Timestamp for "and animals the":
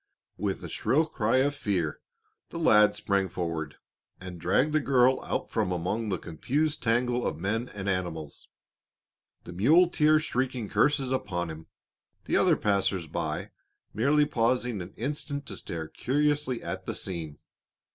7.69-9.53